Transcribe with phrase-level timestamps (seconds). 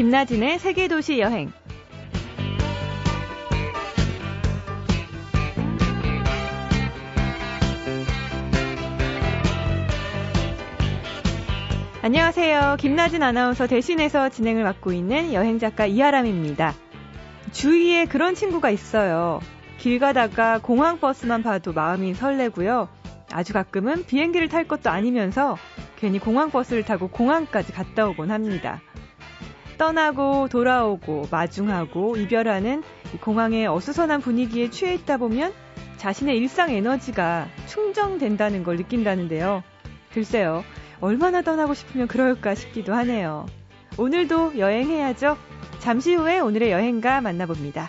[0.00, 1.52] 김나진의 세계도시 여행.
[12.00, 12.78] 안녕하세요.
[12.80, 16.72] 김나진 아나운서 대신해서 진행을 맡고 있는 여행작가 이하람입니다.
[17.52, 19.40] 주위에 그런 친구가 있어요.
[19.76, 22.88] 길 가다가 공항버스만 봐도 마음이 설레고요.
[23.32, 25.58] 아주 가끔은 비행기를 탈 것도 아니면서
[25.96, 28.80] 괜히 공항버스를 타고 공항까지 갔다 오곤 합니다.
[29.80, 32.82] 떠나고 돌아오고 마중하고 이별하는
[33.22, 35.54] 공항의 어수선한 분위기에 취해 있다 보면
[35.96, 39.62] 자신의 일상 에너지가 충전된다는 걸 느낀다는데요.
[40.12, 40.64] 글쎄요,
[41.00, 43.46] 얼마나 떠나고 싶으면 그럴까 싶기도 하네요.
[43.96, 45.38] 오늘도 여행해야죠.
[45.78, 47.88] 잠시 후에 오늘의 여행가 만나봅니다.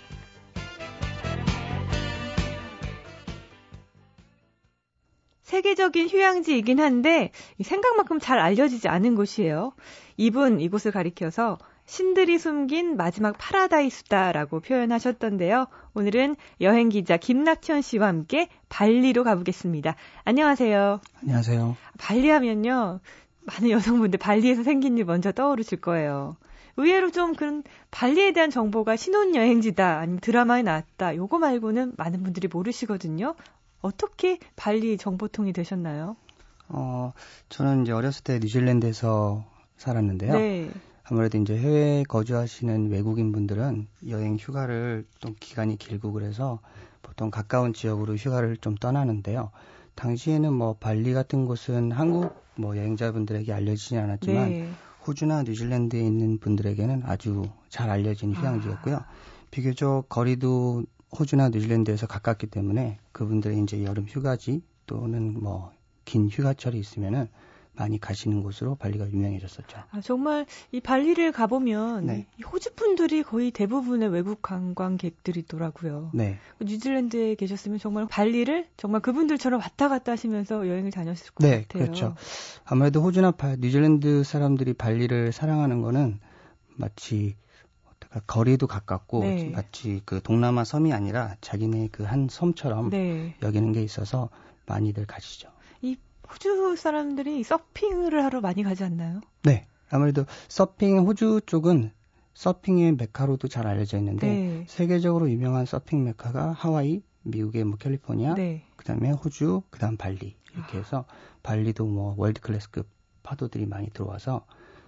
[5.41, 9.73] 세계적인 휴양지이긴 한데 생각만큼 잘 알려지지 않은 곳이에요.
[10.15, 11.57] 이분 이곳을 가리켜서
[11.91, 15.67] 신들이 숨긴 마지막 파라다이스다라고 표현하셨던데요.
[15.93, 19.98] 오늘은 여행 기자 김낙현 씨와 함께 발리로 가보겠습니다.
[20.23, 21.01] 안녕하세요.
[21.21, 21.75] 안녕하세요.
[21.98, 23.01] 발리 하면요.
[23.41, 26.37] 많은 여성분들 발리에서 생긴 일 먼저 떠오르실 거예요.
[26.77, 27.61] 의외로 좀 그런
[27.91, 33.35] 발리에 대한 정보가 신혼여행지다, 아니면 드라마에 나왔다, 요거 말고는 많은 분들이 모르시거든요.
[33.81, 36.15] 어떻게 발리 정보통이 되셨나요?
[36.70, 37.11] 어,
[37.49, 39.43] 저는 이제 어렸을 때 뉴질랜드에서
[39.76, 40.33] 살았는데요.
[40.37, 40.70] 네.
[41.12, 46.59] 아무래도 이제 해외에 거주하시는 외국인 분들은 여행 휴가를 좀 기간이 길고 그래서
[47.01, 49.51] 보통 가까운 지역으로 휴가를 좀 떠나는데요.
[49.95, 54.70] 당시에는 뭐 발리 같은 곳은 한국 뭐 여행자분들에게 알려지지 않았지만 네.
[55.05, 58.95] 호주나 뉴질랜드에 있는 분들에게는 아주 잘 알려진 휴양지였고요.
[58.95, 59.05] 아.
[59.51, 60.85] 비교적 거리도
[61.20, 65.73] 호주나 뉴질랜드에서 가깝기 때문에 그분들의 이제 여름 휴가지 또는 뭐
[66.06, 67.28] 긴 휴가철이 있으면은
[67.81, 69.79] 많이 가시는 곳으로 발리가 유명해졌었죠.
[69.90, 72.28] 아, 정말 이 발리를 가보면 네.
[72.51, 76.11] 호주 분들이 거의 대부분의 외국 관광객들이더라고요.
[76.13, 76.38] 네.
[76.59, 81.83] 그 뉴질랜드에 계셨으면 정말 발리를 정말 그분들처럼 왔다 갔다 하시면서 여행을 다녔을 것 네, 같아요.
[81.85, 82.16] 그렇죠.
[82.66, 86.19] 아무래도 호주나 바, 뉴질랜드 사람들이 발리를 사랑하는 거는
[86.75, 87.35] 마치
[88.28, 89.50] 거리도 가깝고 네.
[89.50, 93.35] 마치 그 동남아 섬이 아니라 자기네 그 한 섬처럼 네.
[93.41, 94.29] 여기는 게 있어서
[94.67, 95.50] 많이들 가시죠.
[96.31, 99.21] 이 호주 사람들이 서핑을 하러 많이 가지 않나요?
[99.43, 99.67] 네.
[99.89, 101.91] 아무래도 서핑 호주 쪽은
[102.33, 104.65] 서핑의 메카로도 잘 알려져 있는데 네.
[104.67, 108.63] 세계적으로 유명한 서핑 메카가 하와이, 미국의 뭐 캘리포니아, 네.
[108.77, 111.05] 그다음에 호주, 그다음 발리 이렇게 해서
[111.43, 112.88] 발리도 뭐 world class급
[113.23, 114.45] 파도들이 많이 들어와서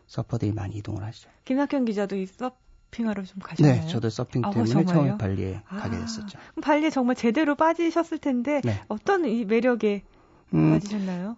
[0.08, 1.30] 서퍼들이 많이 이동을 하시죠.
[1.44, 2.54] 김학현 기자도 이 서,
[2.94, 3.82] 서핑하러 좀 가셨나요?
[3.82, 6.40] 네, 저도 서핑 아, 때문에 아, 처음 발리에 아, 가게 됐었죠.
[6.62, 8.82] 발리에 정말 제대로 빠지셨을 텐데 네.
[8.88, 10.04] 어떤 이 매력에
[10.54, 11.38] 음, 빠지셨나요?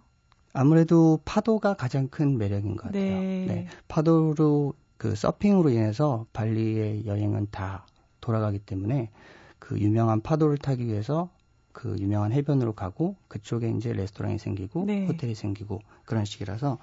[0.52, 3.20] 아무래도 파도가 가장 큰 매력인 것 같아요.
[3.20, 3.44] 네.
[3.46, 3.66] 네.
[3.88, 7.86] 파도로 그 서핑으로 인해서 발리의 여행은 다
[8.20, 9.10] 돌아가기 때문에
[9.58, 11.30] 그 유명한 파도를 타기 위해서
[11.72, 15.06] 그 유명한 해변으로 가고 그쪽에 이제 레스토랑이 생기고 네.
[15.06, 16.78] 호텔이 생기고 그런 식이라서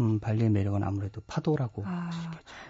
[0.00, 2.10] 음, 발리의 매력은 아무래도 파도라고 아,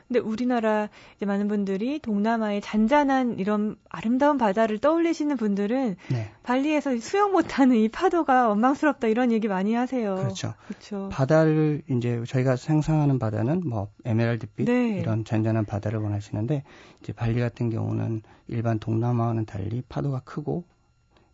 [0.08, 6.30] 근데 우리나라 이제 많은 분들이 동남아의 잔잔한 이런 아름다운 바다를 떠올리시는 분들은 네.
[6.42, 10.16] 발리에서 수영 못하는 이 파도가 원망스럽다 이런 얘기 많이 하세요.
[10.16, 10.54] 그렇죠.
[10.66, 11.08] 그렇죠.
[11.12, 14.98] 바다를 이제 저희가 상상하는 바다는 뭐 에메랄드빛 네.
[14.98, 16.64] 이런 잔잔한 바다를 원하시는데
[17.00, 20.64] 이제 발리 같은 경우는 일반 동남아와는 달리 파도가 크고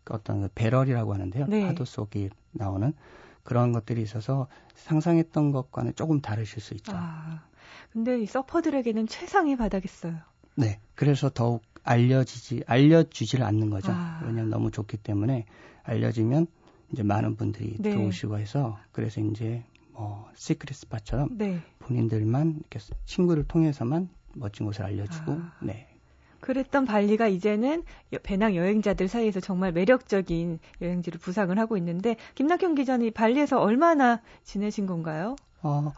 [0.04, 1.46] 그 어떤 그 배럴이라고 하는데요.
[1.48, 1.66] 네.
[1.66, 2.92] 파도 속에 나오는
[3.48, 6.92] 그런 것들이 있어서 상상했던 것과는 조금 다르실 수 있죠.
[6.94, 7.44] 아,
[7.90, 10.18] 근데 이 서퍼들에게는 최상의 바닥겠어요
[10.54, 10.78] 네.
[10.94, 13.90] 그래서 더욱 알려지지, 알려주지를 않는 거죠.
[13.90, 14.20] 아.
[14.22, 15.46] 왜냐면 너무 좋기 때문에
[15.82, 16.46] 알려지면
[16.92, 17.88] 이제 많은 분들이 네.
[17.88, 21.62] 들어오시고 해서 그래서 이제 뭐 시크릿 스팟처럼 네.
[21.78, 25.56] 본인들만 이렇게 친구를 통해서만 멋진 곳을 알려주고 아.
[25.62, 25.87] 네
[26.40, 27.82] 그랬던 발리가 이제는
[28.22, 35.36] 배낭 여행자들 사이에서 정말 매력적인 여행지를 부상을 하고 있는데 김낙현 기자는 발리에서 얼마나 지내신 건가요?
[35.62, 35.92] 어,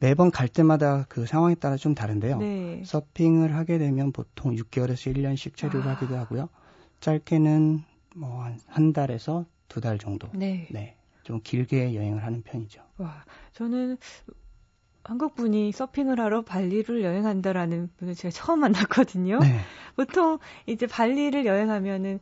[0.00, 2.38] 매번 갈 때마다 그 상황에 따라 좀 다른데요.
[2.38, 2.82] 네.
[2.84, 5.94] 서핑을 하게 되면 보통 6개월에서 1년씩 체류를 아.
[5.94, 6.48] 하기도 하고요.
[7.00, 7.82] 짧게는
[8.16, 10.28] 뭐한 달에서 두 달 정도.
[10.32, 10.66] 네.
[10.70, 10.96] 네.
[11.24, 12.80] 좀 길게 여행을 하는 편이죠.
[12.96, 13.98] 와, 저는
[15.08, 19.38] 한국 분이 서핑을 하러 발리를 여행한다라는 분을 제가 처음 만났거든요.
[19.38, 19.58] 네.
[19.96, 22.20] 보통 이제 발리를 여행하면은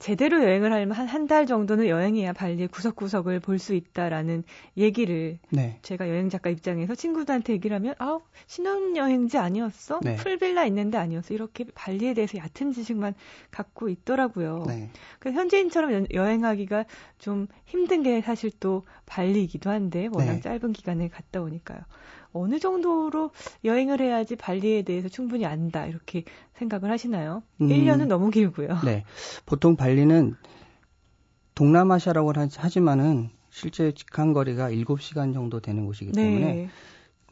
[0.00, 4.42] 제대로 여행을 하려면 한 한 달 정도는 여행해야 발리 구석구석을 볼 수 있다라는
[4.76, 5.78] 얘기를 네.
[5.82, 10.00] 제가 여행 작가 입장에서 친구들한테 얘기를 하면 아우 신혼여행지 아니었어?
[10.02, 10.16] 네.
[10.16, 11.32] 풀빌라 있는데 아니었어?
[11.34, 13.14] 이렇게 발리에 대해서 얕은 지식만
[13.50, 14.64] 갖고 있더라고요.
[14.66, 14.90] 네.
[15.18, 16.84] 그 현지인처럼 여행하기가
[17.18, 20.40] 좀 힘든 게 사실 또 발리이기도 한데 워낙 네.
[20.40, 21.80] 짧은 기간에 갔다 오니까요.
[22.34, 23.30] 어느 정도로
[23.64, 27.42] 여행을 해야지 발리에 대해서 충분히 안다 이렇게 생각을 하시나요?
[27.60, 28.80] 음, 1년은 너무 길고요.
[28.84, 29.04] 네.
[29.46, 30.36] 보통 발리는
[31.54, 36.22] 동남아시아라고 하지만은 실제 직항 거리가 7시간 정도 되는 곳이기 네.
[36.22, 36.68] 때문에 네.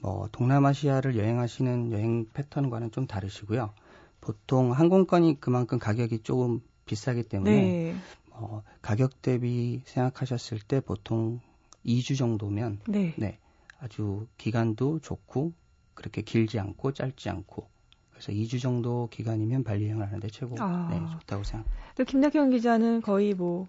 [0.00, 3.75] 뭐 동남아시아를 여행하시는 여행 패턴과는 좀 다르시고요.
[4.20, 7.94] 보통 항공권이 그만큼 가격이 조금 비싸기 때문에 네.
[8.31, 11.40] 어, 가격 대비 생각하셨을 때 보통
[11.84, 13.14] 2주 정도면 네.
[13.16, 13.38] 네.
[13.82, 15.52] 아주 기간도 좋고
[15.94, 17.69] 그렇게 길지 않고 짧지 않고
[18.11, 20.88] 그래서 2주 정도 기간이면 발리 여행을 하는데 최고 아.
[20.90, 21.94] 네, 좋다고 생각합니다.
[21.96, 23.69] 또 김낙현 기자는 거의 뭐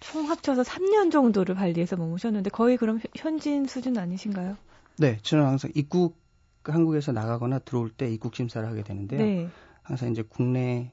[0.00, 4.56] 총 합쳐서 3년 정도를 발리에서 머무셨는데 거의 그럼 현지인 수준 아니신가요?
[4.98, 6.18] 네, 저는 항상 입국
[6.64, 9.20] 한국에서 나가거나 들어올 때 입국 심사를 하게 되는데요.
[9.20, 9.48] 네.
[9.82, 10.92] 항상 이제 국내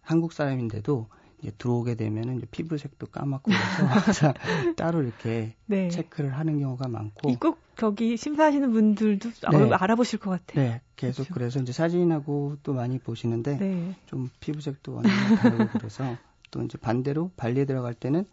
[0.00, 1.06] 한국 사람인데도
[1.50, 4.34] 들어오게 되면은 이제 피부색도 까맣고 그래서 항상
[4.76, 5.88] 따로 이렇게 네.
[5.88, 9.70] 체크를 하는 경우가 많고 입국 거기 심사하시는 분들도 네.
[9.72, 10.64] 알아보실 것 같아요.
[10.64, 11.34] 네, 계속 그렇죠.
[11.34, 13.96] 그래서 이제 사진하고 또 많이 보시는데 네.
[14.06, 16.18] 좀 피부색도 완전히 다르고 그래서
[16.50, 18.24] 또 이제 반대로 발리에 들어갈 때는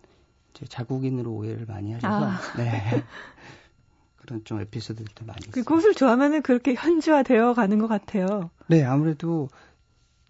[0.53, 2.39] 이제 자국인으로 오해를 많이 하셔서 아.
[2.57, 3.03] 네.
[4.17, 5.63] 그런 좀 에피소드들도 많이 그 있어요.
[5.63, 8.51] 그곳을 좋아하면은 그렇게 현지화 되어 가는 것 같아요.
[8.67, 9.49] 네, 아무래도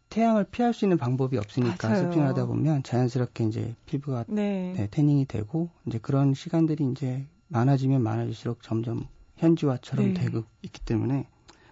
[0.10, 2.04] 태양을 피할 수 있는 방법이 없으니까 맞아요.
[2.06, 4.74] 서핑하다 보면 자연스럽게 이제 피부가 네.
[4.76, 9.06] 네, 태닝이 되고 이제 그런 시간들이 이제 많아지면 많아질수록 점점
[9.38, 10.14] 현지화처럼 네.
[10.14, 11.28] 되고 있기 때문에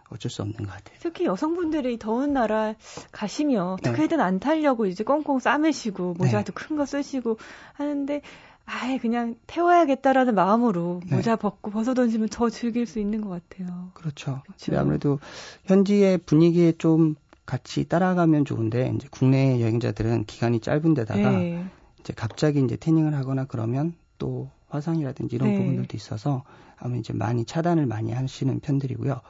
[0.10, 0.98] 어쩔 수 없는 것 같아요.
[1.02, 2.76] 특히 여성분들이 더운 나라
[3.12, 3.90] 가시면 네.
[3.90, 6.54] 어떻게든 안 타려고 이제 꽁꽁 싸매시고 모자도 네.
[6.54, 7.38] 큰거 쓰시고
[7.74, 8.22] 하는데
[8.66, 11.16] 아예 그냥 태워야겠다라는 마음으로 네.
[11.16, 13.92] 모자 벗고 벗어 던지면 더 즐길 수 있는 것 같아요.
[13.94, 14.42] 그렇죠.
[14.44, 14.78] 그렇죠.
[14.78, 15.20] 아무래도
[15.66, 17.16] 현지의 분위기에 좀
[17.48, 21.66] 같이 따라가면 좋은데 이제 국내 여행자들은 기간이 짧은 데다가 네.
[22.00, 25.56] 이제 갑자기 이제 태닝을 하거나 그러면 또 화상이라든지 이런 네.
[25.58, 26.44] 부분들도 있어서
[26.76, 29.22] 아마 이제 많이 차단을 많이 하시는 편들이고요.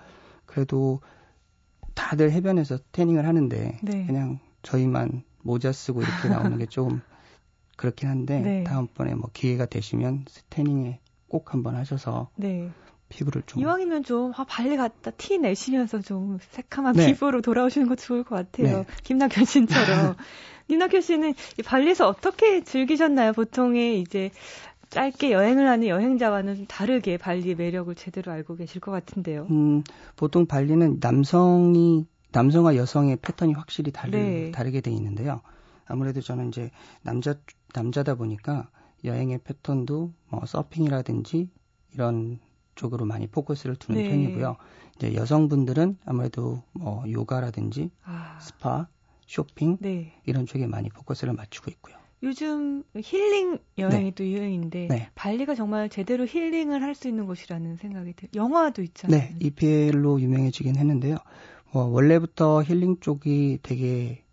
[0.45, 0.99] 그래도
[1.93, 4.05] 다들 해변에서 태닝을 하는데 네.
[4.07, 7.01] 그냥 저희만 모자 쓰고 이렇게 나오는 게 좀
[7.77, 8.63] 그렇긴 한데 네.
[8.63, 10.99] 다음번에 뭐 기회가 되시면 태닝에
[11.29, 12.71] 꼭 한번 하셔서 네.
[13.09, 17.07] 피부를 좀 이왕이면 좀 아, 발리 갔다 티 내시면서 좀 새카만 네.
[17.07, 18.79] 피부로 돌아오시는 것도 좋을 것 같아요.
[18.79, 18.85] 네.
[19.03, 20.15] 김낙현 씨처럼.
[20.67, 21.33] 김낙현 씨는
[21.65, 23.33] 발리에서 어떻게 즐기셨나요?
[23.33, 24.31] 보통의 이제
[24.89, 29.47] 짧게 여행을 하는 여행자와는 좀 다르게 발리의 매력을 제대로 알고 계실 것 같은데요.
[29.49, 29.83] 음,
[30.15, 34.51] 보통 발리는 남성이 남성과 여성의 패턴이 확실히 다르, 네.
[34.51, 35.41] 다르게 돼 있는데요.
[35.85, 36.71] 아무래도 저는 이제
[37.01, 37.35] 남자
[37.73, 38.69] 남자다 보니까
[39.03, 41.49] 여행의 패턴도 뭐 서핑이라든지
[41.93, 42.39] 이런
[42.77, 44.09] 쪽으로 많이 포커스를 두는 네.
[44.09, 44.55] 편이고요.
[44.95, 48.39] 이제 여성분들은 아무래도 뭐 요가라든지 아.
[48.39, 48.87] 스파,
[49.25, 50.13] 쇼핑 네.
[50.25, 51.97] 이런 쪽에 많이 포커스를 맞추고 있고요.
[52.23, 54.11] 요즘 힐링 여행이 네.
[54.15, 55.09] 또 유행인데 네.
[55.13, 58.31] 발리가 정말 제대로 힐링을 할 수 있는 곳이라는 생각이 들어요.
[58.33, 59.19] 영화도 있잖아요.
[59.19, 61.17] 네, EPL로 유명해지긴 했는데요.
[61.73, 64.23] 뭐 원래부터 힐링 쪽이 되게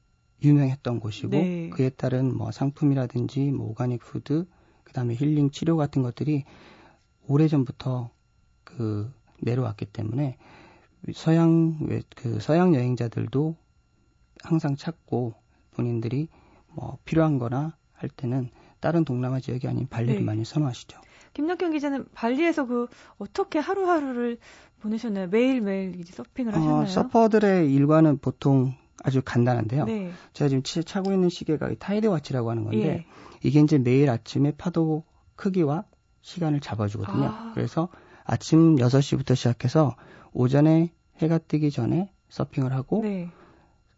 [0.43, 1.69] 유명했던 곳이고 네.
[1.71, 4.47] 그에 따른 뭐 상품이라든지 뭐 organic food
[4.85, 6.45] 그다음에 힐링 치료 같은 것들이
[7.27, 8.11] 오래전부터
[8.77, 10.37] 그 내려왔기 때문에
[11.15, 11.79] 서양
[12.17, 13.57] 그 서양 여행자들도
[14.43, 15.35] 항상 찾고
[15.73, 16.29] 본인들이
[16.69, 18.51] 뭐 필요한 거나 할 때는
[18.81, 20.25] 다른 동남아 지역이 아닌 발리를 네.
[20.25, 21.01] 많이 선호하시죠.
[21.33, 22.87] 김낙현 기자는 발리에서 그
[23.19, 24.39] 어떻게 하루하루를
[24.81, 25.29] 보내셨나요?
[25.29, 26.83] 매일매일 이제 서핑을 어, 하셨나요?
[26.83, 29.85] 어, 서퍼들의 일과는 보통 아주 간단한데요.
[29.87, 30.13] 네.
[30.33, 33.07] 제가 지금 차고 있는 시계가 tide watch라고 하는 건데 예.
[33.43, 35.05] 이게 이제 매일 아침에 파도
[35.37, 35.85] 크기와
[36.23, 37.25] 시간을 잡아주거든요.
[37.25, 37.53] 아.
[37.55, 37.89] 그래서
[38.25, 39.97] 아침 6시부터 시작해서
[40.33, 43.31] 오전에 해가 뜨기 전에 서핑을 하고 네.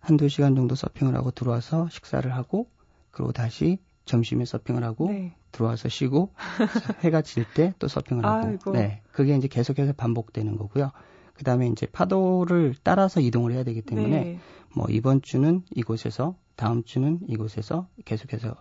[0.00, 2.68] 한두 시간 정도 서핑을 하고 들어와서 식사를 하고
[3.10, 5.34] 그리고 다시 점심에 서핑을 하고 네.
[5.52, 6.32] 들어와서 쉬고
[7.02, 8.72] 해가 질 때 또 서핑을 하고 아이고.
[8.72, 10.90] 네 그게 이제 계속해서 반복되는 거고요.
[11.34, 14.38] 그 다음에 이제 파도를 따라서 이동을 해야 되기 때문에 네.
[14.74, 18.54] 뭐 이번 주는 이곳에서 다음 주는 이곳에서 계속해서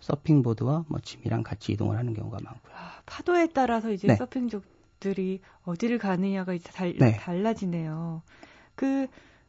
[0.00, 2.72] 서핑보드와 뭐 짐이랑 같이 이동을 하는 경우가 많고요.
[2.74, 4.16] 아, 파도에 따라서 이제 네.
[4.16, 4.64] 서핑족
[5.02, 7.16] 들이 어디를 가느냐가 달, 네.
[7.16, 8.22] 달라지네요.
[8.76, 9.08] 그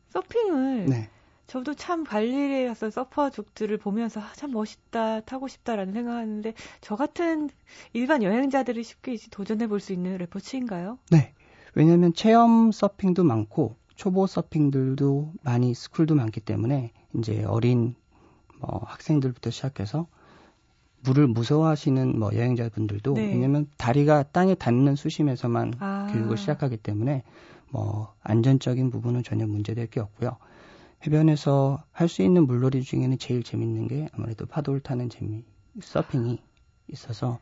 [0.10, 1.10] 서핑을 네.
[1.48, 7.50] 저도 참 발리에 가서 서퍼족들을 보면서 아, 참 멋있다, 타고 싶다라는 생각하는데 저 같은
[7.94, 10.98] 일반 여행자들이 쉽게 도전해 볼 수 있는 레포츠인가요?
[11.12, 11.34] 네.
[11.76, 17.96] 왜냐하면 체험 서핑도 많고 초보 서핑들도 많이 스쿨도 많기 때문에 이제 어린
[18.60, 20.08] 뭐 학생들부터 시작해서
[21.04, 23.32] 물을 무서워하시는 뭐 여행자분들도 네.
[23.34, 26.10] 왜냐면 다리가 땅에 닿는 수심에서만 아.
[26.12, 27.24] 교육을 시작하기 때문에
[27.70, 30.38] 뭐 안전적인 부분은 전혀 문제될 게 없고요.
[31.06, 35.44] 해변에서 할 수 있는 물놀이 중에는 제일 재밌는 게 아무래도 파도를 타는 재미,
[35.82, 36.40] 서핑이
[36.88, 37.40] 있어서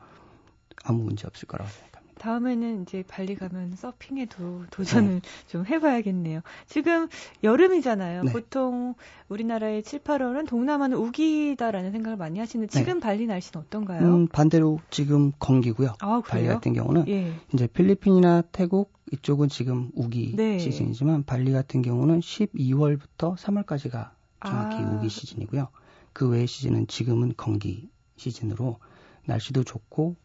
[0.83, 2.00] 아무 문제 없을 거라고 생각합니다.
[2.21, 5.21] 다음에는 이제 발리 가면 서핑에도 도전을 네.
[5.47, 6.41] 좀 해봐야겠네요.
[6.67, 7.07] 지금
[7.43, 8.25] 여름이잖아요.
[8.25, 8.31] 네.
[8.31, 8.93] 보통
[9.27, 12.99] 우리나라의 7, 8월은 동남아는 우기다라는 생각을 많이 하시는데 지금 네.
[12.99, 14.01] 발리 날씨는 어떤가요?
[14.01, 15.95] 음, 반대로 지금 건기고요.
[15.99, 17.33] 아, 발리 같은 경우는 예.
[17.55, 20.59] 이제 필리핀이나 태국 이쪽은 지금 우기 네.
[20.59, 24.11] 시즌이지만 발리 같은 경우는 12월부터 3월까지가
[24.45, 24.91] 정확히 아.
[24.91, 25.69] 우기 시즌이고요.
[26.13, 28.77] 그 외의 시즌은 지금은 건기 시즌으로
[29.25, 30.17] 날씨도 좋고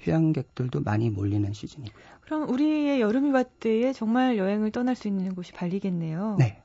[0.00, 2.04] 휴양객들도 많이 몰리는 시즌이고요.
[2.22, 6.36] 그럼 우리의 여름휴가 때에 정말 여행을 떠날 수 있는 곳이 발리겠네요.
[6.38, 6.62] 네.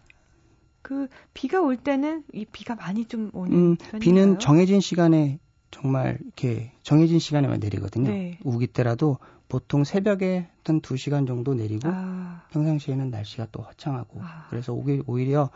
[0.81, 3.99] 그 비가 올 때는 이 비가 많이 좀 오는 음, 편인가요?
[3.99, 5.39] 비는 정해진 시간에
[5.71, 8.09] 정말 이렇게 정해진 시간에만 내리거든요.
[8.11, 8.39] 네.
[8.43, 9.17] 우기 때라도
[9.49, 12.43] 보통 새벽에 한 2시간 정도 내리고 아.
[12.51, 14.47] 평상시에는 날씨가 또 화창하고 아.
[14.49, 15.49] 그래서 오히려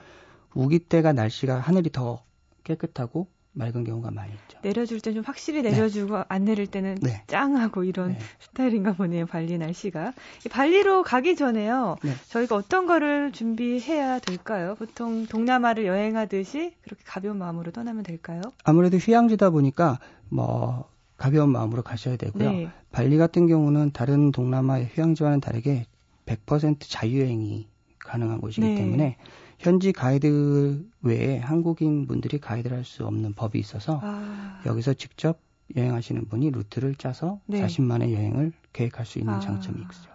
[0.53, 2.23] 우기 때가 날씨가 하늘이 더
[2.63, 3.27] 깨끗하고
[3.59, 4.57] 맑은 경우가 많이 있죠.
[4.63, 6.23] 내려줄 때 좀 확실히 내려주고 네.
[6.29, 7.23] 안 내릴 때는 네.
[7.27, 8.19] 짱하고 이런 네.
[8.39, 9.25] 스타일인가 보네요.
[9.25, 10.13] 발리 날씨가.
[10.49, 11.97] 발리로 가기 전에요.
[12.03, 12.11] 네.
[12.29, 14.75] 저희가 어떤 거를 준비해야 될까요?
[14.79, 18.41] 보통 동남아를 여행하듯이 그렇게 가벼운 마음으로 떠나면 될까요?
[18.63, 19.99] 아무래도 휴양지다 보니까
[20.29, 22.51] 뭐 가벼운 마음으로 가셔야 되고요.
[22.51, 22.69] 네.
[22.91, 25.85] 발리 같은 경우는 다른 동남아의 휴양지와는 다르게
[26.25, 27.67] 100% 자유여행이
[27.99, 28.75] 가능한 곳이기 네.
[28.75, 29.17] 때문에
[29.59, 34.61] 현지 가이드 외에 한국인 분들이 가이드를 할 수 없는 법이 있어서 아.
[34.65, 35.37] 여기서 직접
[35.75, 37.59] 여행하시는 분이 루트를 짜서 네.
[37.59, 39.39] 자신만의 여행을 계획할 수 있는 아.
[39.39, 40.09] 장점이 있죠.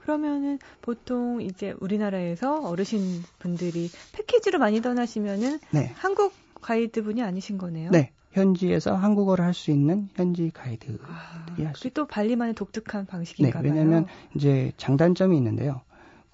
[0.00, 5.90] 그러면은 보통 이제 우리나라에서 어르신 분들이 패키지로 많이 떠나시면은 네.
[5.96, 7.90] 한국 가이드 분이 아니신 거네요.
[7.90, 8.12] 네.
[8.32, 14.06] 현지에서 한국어를 할 수 있는 현지 가이드들이 아, 할수 또 발리만의 독특한 방식인가 네, 왜냐하면
[14.34, 15.82] 이제 장단점이 있는데요.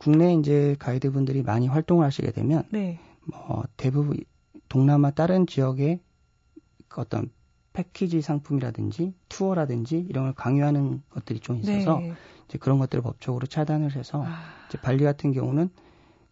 [0.00, 2.98] 국내 이제 가이드분들이 많이 활동을 하시게 되면 네.
[3.26, 4.16] 뭐 대부분
[4.70, 6.00] 동남아 다른 지역의
[6.96, 7.30] 어떤
[7.74, 12.14] 패키지 상품이라든지 투어라든지 이런 걸 강요하는 것들이 좀 있어서 네.
[12.48, 14.40] 이제 그런 것들을 법적으로 차단을 해서 아.
[14.68, 15.68] 이제 발리 같은 경우는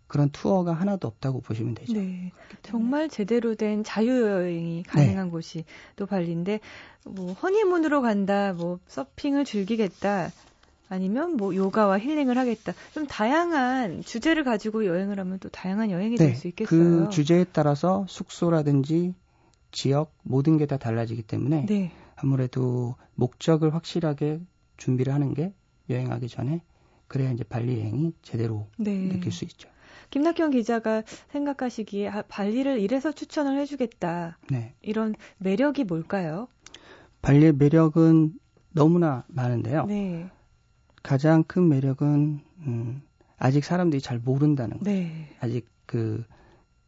[0.07, 1.93] 그런 투어가 하나도 없다고 보시면 되죠.
[1.93, 2.33] 네.
[2.63, 5.31] 정말 제대로 된 자유여행이 가능한 네.
[5.31, 6.61] 곳이 또 발리인데
[7.05, 10.31] 뭐 허니문으로 간다, 뭐 서핑을 즐기겠다
[10.89, 12.73] 아니면 뭐 요가와 힐링을 하겠다.
[12.93, 16.69] 좀 다양한 주제를 가지고 여행을 하면 또 다양한 여행이 네, 될수 있겠어요.
[17.07, 19.15] 그 주제에 따라서 숙소라든지
[19.71, 21.93] 지역 모든 게 다 달라지기 때문에 네.
[22.17, 24.41] 아무래도 목적을 확실하게
[24.79, 25.53] 준비를 하는 게
[25.91, 26.63] 여행하기 전에
[27.07, 29.09] 그래야 이제 발리 여행이 제대로 네.
[29.09, 29.69] 느낄 수 있죠.
[30.11, 31.03] 김낙현 기자가
[31.33, 34.39] 생각하시기에 아, 발리를 이래서 추천을 해주겠다.
[34.51, 34.75] 네.
[34.81, 36.49] 이런 매력이 뭘까요?
[37.21, 38.33] 발리의 매력은
[38.73, 39.85] 너무나 많은데요.
[39.87, 40.29] 네.
[41.03, 43.03] 가장 큰 매력은 음,
[43.39, 44.99] 아직 사람들이 잘 모른다는 거예요.
[44.99, 45.29] 네.
[45.41, 46.25] 아직 그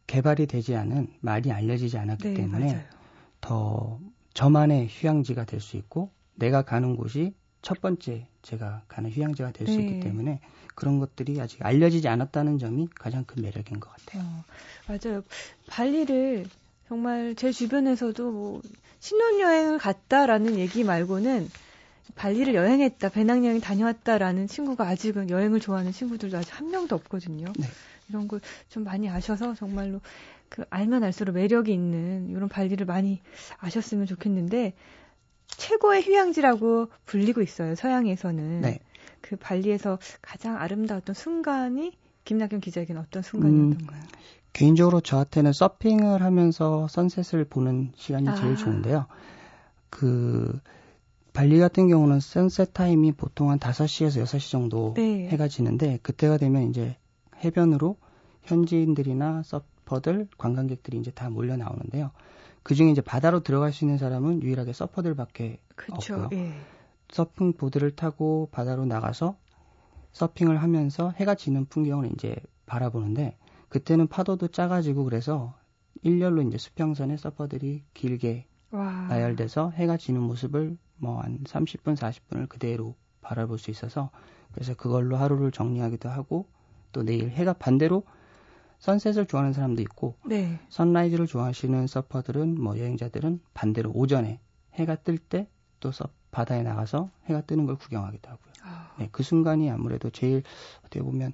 [0.07, 2.83] 개발이 되지 않은 말이 알려지지 않았기 네, 때문에 맞아요.
[3.39, 3.99] 더
[4.33, 9.81] 저만의 휴양지가 될 수 있고 내가 가는 곳이 첫 번째 제가 가는 휴양지가 될수 네.
[9.83, 10.39] 있기 때문에
[10.75, 14.23] 그런 것들이 아직 알려지지 않았다는 점이 가장 큰 매력인 것 같아요.
[14.23, 14.43] 어,
[14.87, 15.21] 맞아요.
[15.67, 16.45] 발리를
[16.87, 18.61] 정말 제 주변에서도 뭐
[18.99, 21.47] 신혼여행을 갔다라는 얘기 말고는
[22.15, 27.45] 발리를 여행했다, 배낭여행 다녀왔다라는 친구가 아직은 여행을 좋아하는 친구들도 아직 한 명도 없거든요.
[27.57, 27.67] 네.
[28.09, 28.39] 이런 걸
[28.69, 30.01] 좀 많이 아셔서 정말로
[30.49, 33.21] 그 알면 알수록 매력이 있는 이런 발리를 많이
[33.59, 34.73] 아셨으면 좋겠는데
[35.47, 37.75] 최고의 휴양지라고 불리고 있어요.
[37.75, 38.61] 서양에서는.
[38.61, 38.79] 네.
[39.21, 41.93] 그 발리에서 가장 아름다웠던 순간이
[42.25, 44.01] 김낙현 기자에게는 어떤 순간이었던가요?
[44.01, 44.07] 음,
[44.51, 48.35] 개인적으로 저한테는 서핑을 하면서 선셋을 보는 시간이 아.
[48.35, 49.05] 제일 좋은데요.
[49.89, 50.59] 그
[51.33, 55.27] 발리 같은 경우는 선셋 타임이 보통 한 5시에서 6시 정도 네.
[55.29, 56.97] 해가 지는데 그때가 되면 이제
[57.43, 57.97] 해변으로
[58.43, 62.11] 현지인들이나 서퍼들, 관광객들이 이제 다 몰려 나오는데요.
[62.63, 66.29] 그 중에 이제 바다로 들어갈 수 있는 사람은 유일하게 서퍼들밖에 그쵸, 없고요.
[66.33, 66.53] 예.
[67.11, 69.35] 서핑 보드를 타고 바다로 나가서
[70.11, 72.35] 서핑을 하면서 해가 지는 풍경을 이제
[72.65, 73.37] 바라보는데
[73.69, 75.55] 그때는 파도도 작아지고 그래서
[76.03, 79.07] 일렬로 이제 수평선에 서퍼들이 길게 와.
[79.07, 84.09] 나열돼서 해가 지는 모습을 뭐 한 30분, 40분을 그대로 바라볼 수 있어서
[84.53, 86.47] 그래서 그걸로 하루를 정리하기도 하고
[86.91, 88.03] 또 내일 해가 반대로
[88.79, 90.59] 선셋을 좋아하는 사람도 있고 네.
[90.69, 94.39] 선라이즈를 좋아하시는 서퍼들은 뭐 여행자들은 반대로 오전에
[94.73, 95.47] 해가 뜰 때
[95.81, 95.91] 또
[96.31, 98.53] 바다에 나가서 해가 뜨는 걸 구경하기도 하고요.
[98.63, 98.95] 아.
[98.97, 100.43] 네, 그 순간이 아무래도 제일
[100.79, 101.33] 어떻게 보면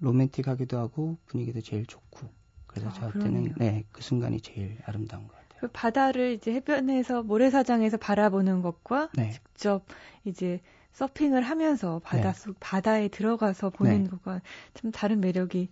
[0.00, 2.28] 로맨틱하기도 하고 분위기도 제일 좋고
[2.66, 5.43] 그래서 아, 저한테는 네, 그 순간이 제일 아름다운 것 같아요.
[5.60, 9.30] 그 바다를 이제 해변에서 모래사장에서 바라보는 것과 네.
[9.30, 9.84] 직접
[10.24, 10.60] 이제
[10.92, 12.58] 서핑을 하면서 바닷속 네.
[12.60, 14.10] 바다에 들어가서 보는 네.
[14.10, 14.40] 것과
[14.74, 15.68] 참 다른 매력이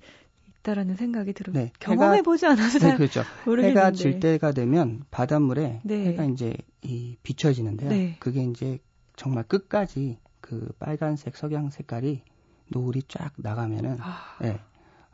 [0.61, 1.55] 있다라는 생각이 들어요.
[1.55, 1.73] 네.
[1.79, 3.23] 경험해 보지 않아서 네, 그렇죠.
[3.47, 3.81] 모르겠는데.
[3.81, 6.07] 해가 질 때가 되면 바닷물에 네.
[6.07, 7.91] 해가 이제 이 비춰지는데요.
[7.91, 8.17] 네.
[8.19, 8.79] 그게 이제
[9.17, 12.23] 정말 끝까지 그그 빨간색 석양 색깔이
[12.69, 14.39] 노을이 쫙 나가면은 아.
[14.41, 14.59] 네,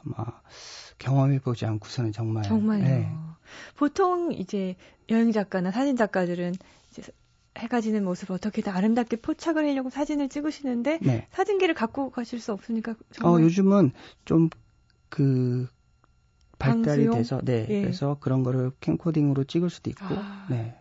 [0.05, 0.25] 아마
[0.99, 2.83] 경험해 보지 않고서는 정말 정말요.
[2.85, 3.11] 네.
[3.77, 4.77] 보통 이제
[5.11, 6.55] 여행 작가나 사진 작가들은
[6.91, 7.03] 이제
[7.57, 11.27] 해가 지는 모습을 어떻게든 아름답게 포착을 하려고 사진을 찍으시는데 네.
[11.33, 13.93] 사진기를 갖고 가실 수 없으니까 정말 어, 요즘은
[14.25, 14.51] 좀
[15.09, 15.67] 그
[16.59, 17.15] 발달이 방수용?
[17.15, 17.81] 돼서 네 예.
[17.83, 20.47] 그래서 그런 거를 캠코딩으로 찍을 수도 있고 아.
[20.51, 20.75] 네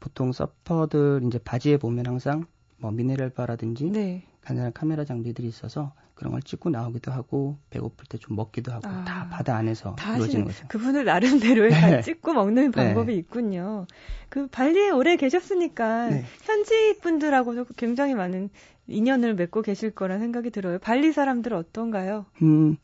[0.00, 2.44] 보통 서퍼들 이제 바지에 보면 항상
[2.76, 4.24] 뭐 미네랄 바라든지 네.
[4.42, 9.04] 간단한 카메라 장비들이 있어서 그런 걸 찍고 나오기도 하고 배고플 때 좀 먹기도 하고 아,
[9.04, 10.66] 다 바다 안에서 다 이루어지는 거죠.
[10.68, 12.00] 그분을 나름대로 네.
[12.02, 12.84] 찍고 먹는 네.
[12.84, 13.18] 방법이 네.
[13.18, 13.86] 있군요.
[14.28, 16.24] 그 발리에 오래 계셨으니까 네.
[16.42, 18.50] 현지 분들하고도 굉장히 많은
[18.88, 20.78] 인연을 맺고 계실 거란 생각이 들어요.
[20.78, 22.26] 발리 사람들 어떤가요?
[22.42, 22.76] 음,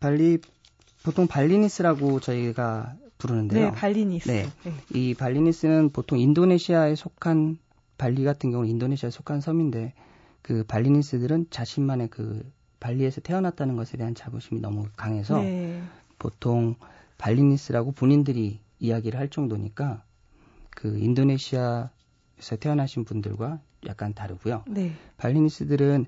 [0.00, 0.38] 발리
[1.04, 3.66] 보통 발리니스라고 저희가 부르는데요.
[3.66, 4.28] 네, 발리니스.
[4.30, 4.46] 네.
[4.64, 4.72] 네.
[4.94, 7.58] 이 발리니스는 보통 인도네시아에 속한
[7.96, 9.94] 발리 같은 경우는 인도네시아에 속한 섬인데
[10.48, 12.50] 그 발리니스들은 자신만의 그
[12.80, 15.82] 발리에서 태어났다는 것에 대한 자부심이 너무 강해서 네.
[16.18, 16.74] 보통
[17.18, 20.02] 발리니스라고 본인들이 이야기를 할 정도니까
[20.70, 24.64] 그 인도네시아에서 태어나신 분들과 약간 다르고요.
[24.68, 24.92] 네.
[25.18, 26.06] 발리니스들은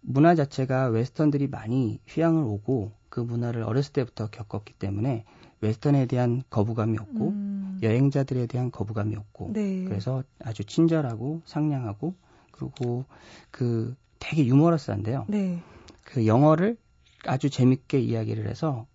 [0.00, 5.26] 문화 자체가 웨스턴들이 많이 휴양을 오고 그 문화를 어렸을 때부터 겪었기 때문에
[5.60, 7.78] 웨스턴에 대한 거부감이 없고 음.
[7.82, 9.84] 여행자들에 대한 거부감이 없고 네.
[9.84, 12.14] 그래서 아주 친절하고 상냥하고
[12.58, 13.04] 그리고
[13.50, 15.26] 그 되게 유머러스한데요.
[15.28, 15.62] 네.
[16.04, 16.76] 그 영어를
[17.24, 18.86] 아주 재밌게 이야기를 해서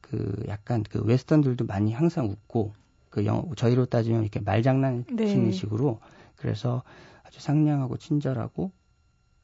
[0.00, 2.72] 그 약간 그 웨스턴들도 많이 항상 웃고
[3.10, 5.50] 그 영어 저희로 따지면 이렇게 말장난 치는 네.
[5.52, 6.00] 식으로
[6.36, 6.82] 그래서
[7.22, 8.72] 아주 상냥하고 친절하고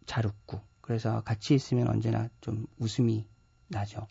[0.07, 3.27] 잘 웃고 그래서 같이 있으면 언제나 좀 웃음이
[3.69, 4.07] 나죠.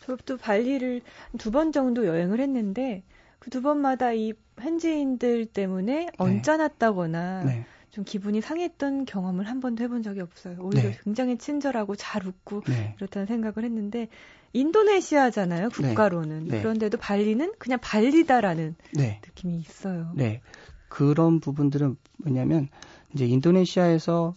[0.00, 1.02] 저도 발리를
[1.38, 3.02] 두 번 정도 여행을 했는데
[3.38, 6.10] 그 두 번마다 이 현지인들 때문에 네.
[6.18, 7.64] 언짢았다거나 네.
[7.92, 10.56] 좀 기분이 상했던 경험을 한 번도 해본 적이 없어요.
[10.60, 10.98] 오히려 네.
[11.04, 12.94] 굉장히 친절하고 잘 웃고 네.
[12.96, 14.08] 그렇다는 생각을 했는데
[14.54, 15.88] 인도네시아잖아요, 네.
[15.88, 16.48] 국가로는.
[16.48, 16.58] 네.
[16.58, 19.20] 그런데도 발리는 그냥 발리다라는 네.
[19.22, 20.10] 느낌이 있어요.
[20.16, 20.40] 네.
[20.88, 22.68] 그런 부분들은 뭐냐면
[23.14, 24.34] 이제 인도네시아에서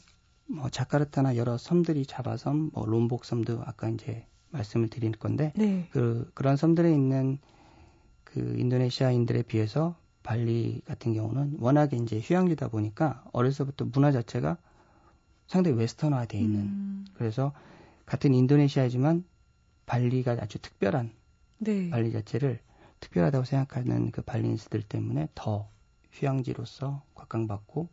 [0.48, 5.88] 뭐 자카르타나 여러 섬들이 자바섬, 뭐 롬복 섬도 아까 이제 말씀을 드린 건데 네.
[5.92, 7.40] 그 그런 섬들에 있는
[8.26, 14.58] 그 인도네시아인들에 비해서 발리 같은 경우는 워낙에 이제 휴양지다 보니까 어려서부터 문화 자체가
[15.46, 17.06] 상당히 웨스턴화되어 있는 음.
[17.14, 17.54] 그래서
[18.08, 19.24] 같은 인도네시아지만
[19.86, 21.12] 발리가 아주 특별한
[21.60, 21.92] 네.
[21.92, 22.60] 발리 자체를
[23.02, 25.70] 특별하다고 생각하는 그 발리인스들 때문에 더
[26.12, 27.88] 휴양지로서 곽강받고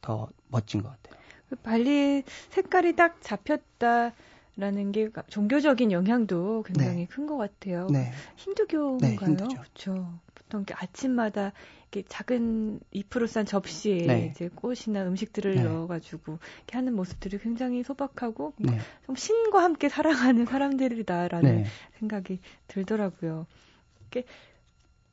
[0.00, 1.22] 더 멋진 것 같아요.
[1.48, 4.12] 그 발리 색깔이 딱 잡혔다
[4.56, 7.06] 라는 게 종교적인 영향도 굉장히 네.
[7.06, 7.86] 큰것 같아요.
[7.90, 8.10] 네.
[8.34, 9.36] 힌두교인가요?
[9.36, 9.46] 네.
[9.46, 10.18] 그렇죠.
[10.48, 11.52] 보통 이렇게 아침마다
[11.92, 14.32] 이렇게 작은 잎으로 싼 접시에 네.
[14.32, 15.62] 이제 꽃이나 음식들을 네.
[15.62, 18.78] 넣어가지고 이렇게 하는 모습들이 굉장히 소박하고 네.
[19.04, 21.64] 좀 신과 함께 살아가는 사람들이다라는 네.
[21.98, 23.46] 생각이 들더라고요.
[24.00, 24.26] 이렇게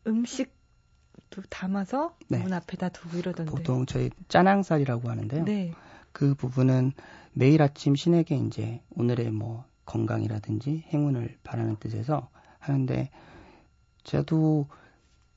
[0.07, 2.39] 음식도 담아서 네.
[2.39, 3.51] 문 앞에다 두고 이러던데.
[3.51, 5.43] 보통 저희 짜낭살이라고 하는데요.
[5.43, 5.73] 네.
[6.13, 6.93] 그 부분은
[7.33, 13.09] 매일 아침 신에게 이제 오늘의 뭐 건강이라든지 행운을 바라는 뜻에서 하는데
[14.03, 14.67] 저도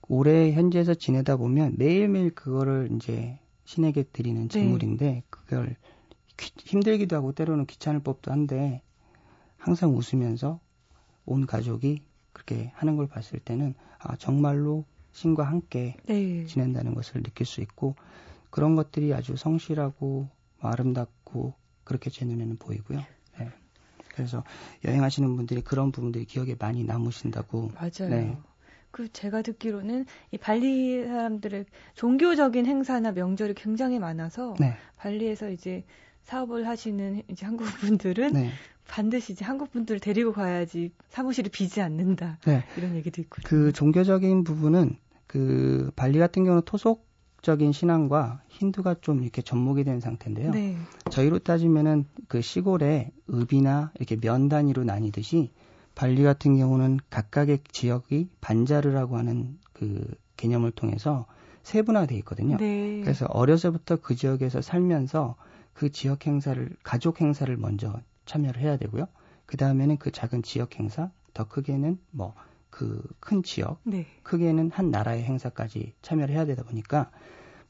[0.08, 5.22] 올해 현지에서 지내다 보면 매일매일 그거를 이제 신에게 드리는 제물인데 네.
[5.28, 5.76] 그걸
[6.36, 8.82] 귀, 힘들기도 하고 때로는 귀찮을 법도 한데
[9.58, 10.60] 항상 웃으면서
[11.26, 16.46] 온 가족이 그렇게 하는 걸 봤을 때는 아 정말로 신과 함께 네.
[16.46, 17.94] 지낸다는 것을 느낄 수 있고
[18.50, 20.28] 그런 것들이 아주 성실하고
[20.60, 22.98] 아름답고 그렇게 제 눈에는 보이고요.
[23.38, 23.50] 네.
[24.14, 24.42] 그래서
[24.84, 27.72] 여행하시는 분들이 그런 부분들이 기억에 많이 남으신다고.
[27.74, 28.10] 맞아요.
[28.10, 28.38] 네.
[28.90, 34.74] 그 제가 듣기로는 이 발리 사람들의 종교적인 행사나 명절이 굉장히 많아서 네.
[34.96, 35.84] 발리에서 이제
[36.22, 38.50] 사업을 하시는 이제 한국 분들은 네.
[38.86, 42.64] 반드시 이제 한국 분들을 데리고 가야지 사무실이 비지 않는다 네.
[42.76, 44.96] 이런 얘기도 있고 그 종교적인 부분은
[45.26, 50.50] 그 발리 같은 경우는 토속적인 신앙과 힌두가 좀 이렇게 접목이 된 상태인데요.
[50.50, 50.76] 네.
[51.10, 55.52] 저희로 따지면은 그 시골에 읍이나 이렇게 면 단위로 나뉘듯이
[55.98, 60.06] 발리 같은 경우는 각각의 지역이 반자르라고 하는 그
[60.36, 61.26] 개념을 통해서
[61.64, 62.56] 세분화되어 있거든요.
[62.56, 63.00] 네.
[63.02, 65.34] 그래서 어려서부터 그 지역에서 살면서
[65.74, 69.06] 그 지역 행사를 가족 행사를 먼저 참여를 해야 되고요.
[69.46, 72.34] 그 다음에는 그 작은 지역 행사, 더 크게는 뭐
[72.70, 74.06] 그 큰 지역, 네.
[74.22, 77.10] 크게는 한 나라의 행사까지 참여를 해야 되다 보니까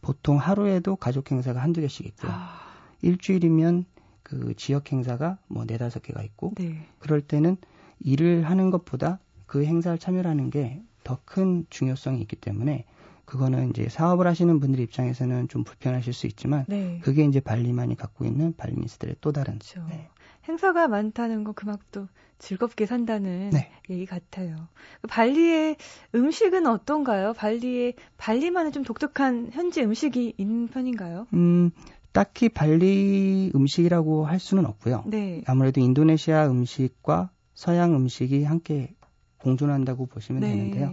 [0.00, 2.30] 보통 하루에도 가족 행사가 한두 개씩 있고요.
[2.32, 2.60] 아...
[3.02, 3.86] 일주일이면
[4.22, 6.86] 그 지역 행사가 뭐 네다섯 개가 있고 네.
[6.98, 7.56] 그럴 때는
[8.00, 12.84] 일을 하는 것보다 그 행사를 참여하는 게 더 큰 중요성이 있기 때문에
[13.24, 16.98] 그거는 이제 사업을 하시는 분들 입장에서는 좀 불편하실 수 있지만 네.
[17.02, 19.86] 그게 이제 발리만이 갖고 있는 발리니스트의 또 다른 그렇죠.
[19.88, 20.08] 네.
[20.46, 22.08] 행사가 많다는 거 그만큼
[22.38, 23.70] 즐겁게 산다는 네.
[23.88, 24.68] 얘기 같아요.
[25.08, 25.76] 발리의
[26.14, 27.32] 음식은 어떤가요?
[27.32, 31.26] 발리의 발리만의 좀 독특한 현지 음식이 있는 편인가요?
[31.32, 31.70] 음,
[32.12, 35.04] 딱히 발리 음식이라고 할 수는 없고요.
[35.06, 35.42] 네.
[35.46, 38.94] 아무래도 인도네시아 음식과 서양 음식이 함께
[39.38, 40.50] 공존한다고 보시면 네.
[40.50, 40.92] 되는데요.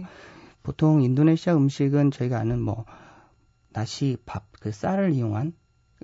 [0.64, 2.84] 보통 인도네시아 음식은 저희가 아는 뭐
[3.68, 5.52] 나시 밥, 그 쌀을 이용한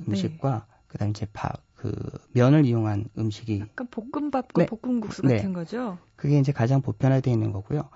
[0.06, 0.84] 음식과 네.
[0.86, 1.92] 그다음에 이제 밥, 그
[2.32, 4.66] 면을 이용한 음식이 약간 볶음밥과 네.
[4.66, 5.52] 볶음국수 같은 네.
[5.52, 5.98] 거죠.
[6.14, 7.88] 그게 이제 가장 보편화되어 있는 거고요.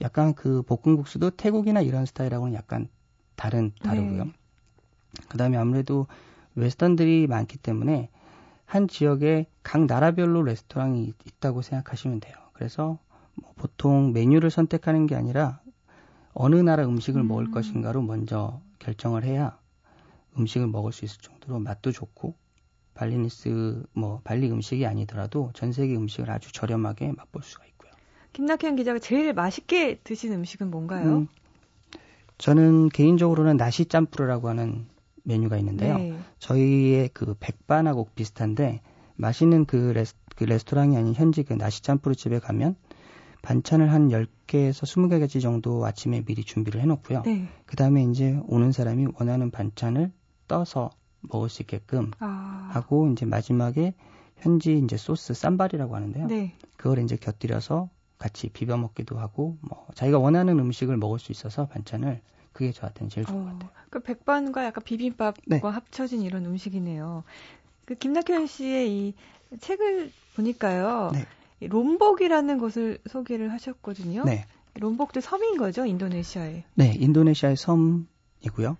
[0.00, 2.88] 약간 그 볶음국수도 태국이나 이런 스타일하고는 약간
[3.36, 4.24] 다른 다르고요.
[4.24, 4.32] 네.
[5.28, 6.08] 그다음에 아무래도
[6.56, 8.10] 웨스턴들이 많기 때문에
[8.68, 12.36] 한 지역에 각 나라별로 레스토랑이 있다고 생각하시면 돼요.
[12.52, 12.98] 그래서
[13.34, 15.62] 뭐 보통 메뉴를 선택하는 게 아니라
[16.34, 17.28] 어느 나라 음식을 음.
[17.28, 19.58] 먹을 것인가로 먼저 결정을 해야
[20.36, 22.34] 음식을 먹을 수 있을 정도로 맛도 좋고
[22.92, 27.90] 발리니스 뭐 발리 음식이 아니더라도 전 세계 음식을 아주 저렴하게 맛볼 수가 있고요.
[28.34, 31.20] 김낙현 기자가 제일 맛있게 드신 음식은 뭔가요?
[31.20, 31.28] 음,
[32.36, 34.86] 저는 개인적으로는 nasi campur라고 하는
[35.28, 35.98] 메뉴가 있는데요.
[35.98, 36.18] 네.
[36.38, 38.80] 저희의 그 백반하고 비슷한데
[39.16, 42.76] 맛있는 그, 레스, 그 레스토랑이 아닌 현지 그 nasi campur 집에 가면
[43.42, 47.22] 반찬을 한 10개에서 20개까지 정도 아침에 미리 준비를 해놓고요.
[47.24, 47.48] 네.
[47.66, 50.10] 그 다음에 이제 오는 사람이 원하는 반찬을
[50.48, 52.70] 떠서 먹을 수 있게끔 아.
[52.72, 53.94] 하고 이제 마지막에
[54.36, 56.26] 현지 이제 소스 sambal이라고 하는데요.
[56.26, 56.54] 네.
[56.76, 62.20] 그걸 이제 곁들여서 같이 비벼 먹기도 하고 뭐 자기가 원하는 음식을 먹을 수 있어서 반찬을
[62.52, 63.70] 그게 저한테는 제일 좋은 어, 것 같아요.
[63.90, 65.60] 그 백반과 약간 비빔밥과 네.
[65.60, 67.24] 합쳐진 이런 음식이네요.
[67.84, 69.14] 그 김낙현 씨의 이
[69.60, 71.10] 책을 보니까요.
[71.12, 71.26] 네.
[71.66, 74.24] 롬복이라는 것을 소개를 하셨거든요.
[74.24, 74.44] 네.
[74.74, 76.64] 롬복도 섬인 거죠, 인도네시아에?
[76.74, 78.76] 네, 인도네시아의 섬이고요.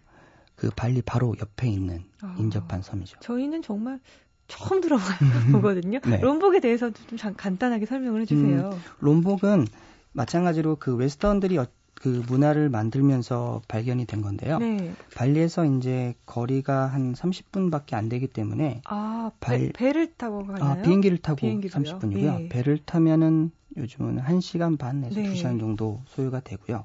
[0.55, 3.21] 그 발리 바로 옆에 있는 아, 인접한 섬이죠.
[3.21, 4.01] 저희는 정말
[4.49, 6.01] 처음 들어보거든요.
[6.09, 6.21] 네.
[6.21, 8.71] 롬복에 대해서 좀 간단하게 설명을 해주세요.
[8.71, 9.66] 음, 롬복은
[10.12, 11.59] 마찬가지로 그 웨스턴들이
[12.01, 14.59] 그 문화를 만들면서 발견이 된 건데요.
[14.59, 14.93] 네.
[15.17, 20.65] 발리에서 이제 거리가 한 30분밖에 안 되기 때문에 아, 발, 배, 를 타고 가나요?
[20.65, 21.99] 아, 비행기를 타고 비행기로요?
[21.99, 22.39] 30분이고요.
[22.39, 22.49] 네.
[22.49, 25.33] 배를 타면은 요즘은 1시간 반 내서 네.
[25.33, 26.85] 2시간 정도 소요가 되고요.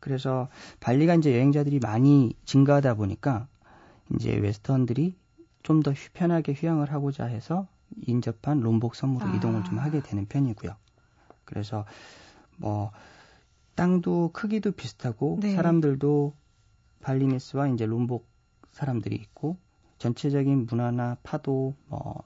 [0.00, 0.48] 그래서
[0.80, 3.46] 발리가 이제 여행자들이 많이 증가하다 보니까
[4.14, 5.14] 이제 웨스턴들이
[5.62, 7.66] 좀 더 편하게 휴양을 하고자 해서
[8.06, 9.34] 인접한 롬복 섬으로 아.
[9.34, 10.74] 이동을 좀 하게 되는 편이고요.
[11.44, 11.84] 그래서
[12.58, 12.92] 뭐
[13.74, 15.54] 땅도 크기도 비슷하고 네.
[15.54, 16.34] 사람들도
[17.00, 18.26] 발리네스와 이제 롬복
[18.72, 19.56] 사람들이 있고
[19.98, 22.22] 전체적인 문화나 파도 뭐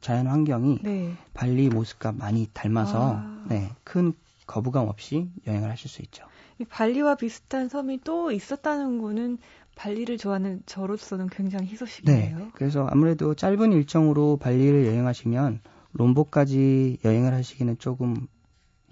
[0.00, 1.14] 자연 환경이 네.
[1.34, 3.44] 발리 모습과 많이 닮아서 아.
[3.48, 4.12] 네, 큰
[4.46, 6.26] 거부감 없이 여행을 하실 수 있죠.
[6.58, 9.38] 이 발리와 비슷한 섬이 또 있었다는 거는
[9.74, 12.38] 발리를 좋아하는 저로서는 굉장히 희소식이네요.
[12.38, 12.50] 네.
[12.54, 15.60] 그래서 아무래도 짧은 일정으로 발리를 여행하시면
[15.92, 18.26] 롬복까지 여행을 하시기는 조금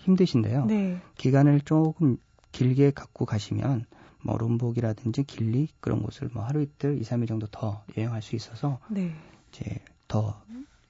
[0.04, 0.66] 힘드신데요.
[0.66, 1.00] 네.
[1.16, 2.18] 기간을 조금
[2.52, 3.86] 길게 갖고 가시면
[4.22, 8.78] 뭐 롬복이라든지 길리 그런 곳을 뭐 하루 이틀, 2, 3일 정도 더 여행할 수 있어서
[8.88, 9.12] 네.
[9.50, 10.40] 이제 더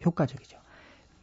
[0.05, 0.59] 효과적이죠.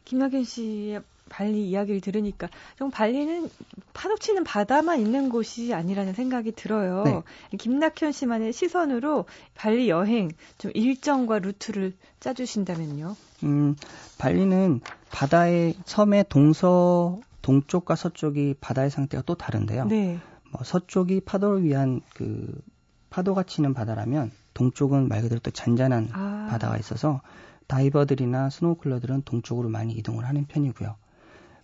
[0.06, 3.50] 김학현 씨의 발리 이야기를 들으니까 좀 발리는
[3.94, 7.04] 파도 치는 바다만 있는 곳이 아니라는 생각이 들어요.
[7.04, 7.22] 네.
[7.58, 9.26] 김낙현 씨만의 시선으로
[9.56, 13.16] 발리 여행 좀 일정과 루트를 짜주신다면요.
[13.44, 13.76] 음,
[14.18, 19.86] 발리는 바다의 섬의 동서 동쪽과 서쪽이 바다의 상태가 또 다른데요.
[19.86, 20.20] 네.
[20.52, 22.62] 뭐 서쪽이 파도를 위한 그
[23.10, 26.48] 파도가 치는 바다라면 동쪽은 말 그대로 또 잔잔한 아.
[26.50, 27.22] 바다가 있어서
[27.68, 30.96] 다이버들이나 스노클러들은 동쪽으로 많이 이동을 하는 편이고요.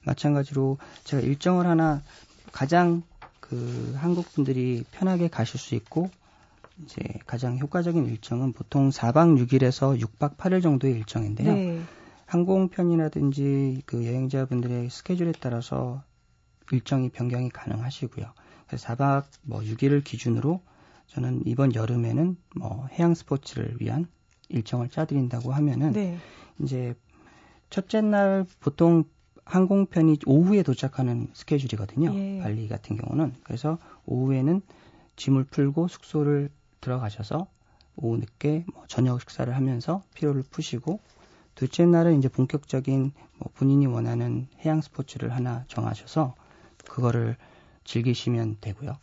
[0.05, 2.01] 마찬가지로 제가 일정을 하나
[2.51, 3.03] 가장
[3.41, 6.09] 그 한국 분들이 편하게 가실 수 있고
[6.83, 11.53] 이제 가장 효과적인 일정은 보통 4박 6일에서 6박 8일 정도의 일정인데요.
[11.53, 11.81] 네.
[12.27, 16.03] 항공편이라든지 그 여행자분들의 스케줄에 따라서
[16.71, 18.25] 일정이 변경이 가능하시고요.
[18.67, 20.61] 그래서 4박 뭐 6일을 기준으로
[21.07, 24.07] 저는 이번 여름에는 뭐 해양 스포츠를 위한
[24.49, 26.17] 일정을 짜드린다고 하면은 네.
[26.59, 26.95] 이제
[27.69, 29.05] 첫째 날 보통
[29.45, 32.13] 항공편이 오후에 도착하는 스케줄이거든요.
[32.13, 32.39] 예.
[32.41, 34.61] 발리 같은 경우는 그래서 오후에는
[35.15, 36.49] 짐을 풀고 숙소를
[36.81, 37.47] 들어가셔서
[37.95, 40.99] 오후 늦게 뭐 저녁 식사를 하면서 피로를 푸시고
[41.58, 46.36] 둘째 날은 이제 본격적인 뭐 본인이 원하는 해양 스포츠를 하나 정하셔서
[46.86, 47.36] 그거를
[47.84, 48.96] 즐기시면 되고요.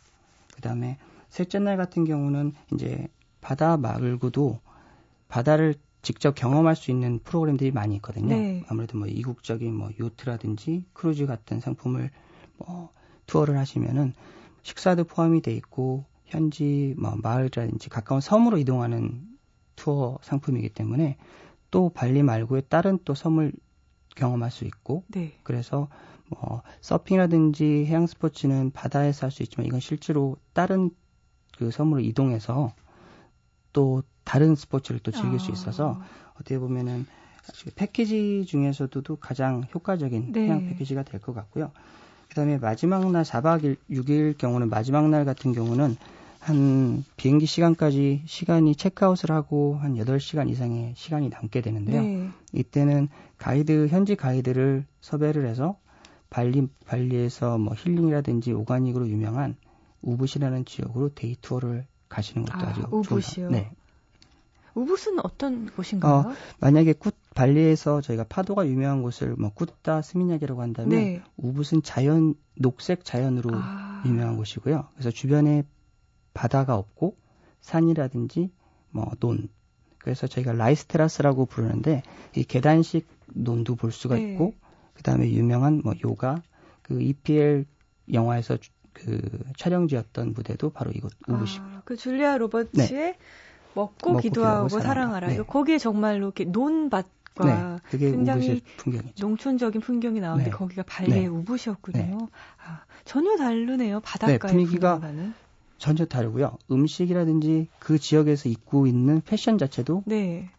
[0.53, 3.09] 그 다음에 셋째 날 같은 경우는 이제
[3.41, 4.61] 바다 말고도
[5.27, 8.37] 바다를 직접 경험할 수 있는 프로그램들이 많이 있거든요.
[8.37, 8.63] 네.
[8.69, 12.09] 아무래도 뭐 이국적인 뭐 요트라든지 크루즈 같은 상품을
[12.57, 12.89] 뭐
[13.25, 14.13] 투어를 하시면은
[14.63, 19.27] 식사도 포함이 돼 있고 현지 뭐 마을이라든지 가까운 섬으로 이동하는
[19.75, 21.17] 투어 상품이기 때문에
[21.75, 23.51] 또 발리 말고의 다른 또 섬을
[24.15, 25.33] 경험할 수 있고 네.
[25.43, 25.89] 그래서
[26.29, 30.89] 뭐 서핑이라든지 해양 스포츠는 바다에서 할 수 있지만 이건 실제로 다른
[31.57, 32.73] 그 섬으로 이동해서
[33.73, 35.39] 또 다른 스포츠를 또 즐길 아.
[35.39, 35.99] 수 있어서
[36.35, 37.05] 어떻게 보면은
[37.75, 40.47] 패키지 중에서도 가장 효과적인 네.
[40.47, 41.73] 해양 패키지가 될 것 같고요.
[42.29, 45.97] 그다음에 마지막 날 4박 6일 경우는 마지막 날 같은 경우는
[46.45, 52.03] 한 비행기 시간까지 시간이 체크아웃을 하고 한 8시간 이상의 시간이 남게 되는데요.
[52.03, 52.29] 네.
[52.53, 53.07] 이때는
[53.39, 55.79] 가이드 현지 가이드를 섭외를 해서
[56.29, 59.55] 발리 발리에서 뭐 힐링이라든지 organic으로 유명한
[60.03, 63.49] 우붓이라는 지역으로 day tour를 가시는 것도 아, 주 우붓이요.
[63.49, 63.71] 네.
[64.75, 66.13] 우붓은 어떤 곳인가요?
[66.13, 71.23] 어, 만약에 굿 발리에서 저희가 파도가 유명한 곳을 뭐 꾸따 스미냑이라고 한다면 네.
[71.37, 74.03] 우붓은 자연 녹색 자연으로 아.
[74.05, 74.89] 유명한 곳이고요.
[74.93, 75.63] 그래서 주변에
[76.35, 77.15] 바다가 없고
[77.61, 78.51] 산이라든지
[78.91, 79.49] 뭐 논.
[79.97, 82.03] 그래서 저희가 rice terrace라고 부르는데
[82.35, 84.33] 이 계단식 논도 볼 수가 네.
[84.33, 84.53] 있고
[84.93, 86.43] 그다음에 유명한 뭐 요가
[86.83, 87.65] 그 EPL
[88.13, 88.59] 영화에서
[88.93, 89.19] 그
[89.57, 91.77] 촬영지였던 무대도 바로 이곳 우붓이고요.
[91.77, 93.17] 아, 그 줄리아 로버츠의 네.
[93.73, 95.27] 먹고, 먹고 기도하고, 기도하고 사랑하라.
[95.29, 95.37] 네.
[95.37, 98.61] 거기에 정말로 이렇게 논밭과 네, 굉장히
[99.19, 100.55] 농촌적인 풍경이 나오는데 네.
[100.55, 101.27] 거기가 발리의 네.
[101.27, 101.97] 우붓이었군요.
[101.97, 102.17] 네.
[102.63, 104.01] 아, 전혀 다르네요.
[104.01, 105.01] 바닷가의 네, 분위기가.
[105.77, 106.57] 전혀 다르고요.
[106.71, 110.49] 음식이라든지 그 지역에서 입고 있는 패션 자체도 네.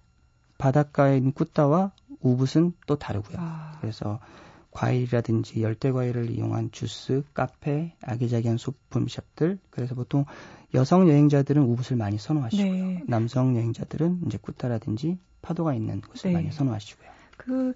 [0.58, 3.36] 바닷가에 있는 꾸따와 우붓은 또 다르고요.
[3.38, 3.78] 아.
[3.80, 4.20] 그래서
[4.70, 9.58] 과일이라든지 열대 과일을 이용한 주스, 카페, 아기자기한 소품샵들.
[9.70, 10.26] 그래서 보통
[10.74, 12.72] 여성 여행자들은 우붓을 많이 선호하시고요.
[12.72, 13.02] 네.
[13.06, 16.34] 남성 여행자들은 이제 꾸따라든지 파도가 있는 곳을 네.
[16.34, 17.08] 많이 선호하시고요.
[17.38, 17.74] 그